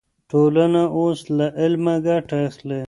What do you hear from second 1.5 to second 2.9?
علمه ګټه اخلي.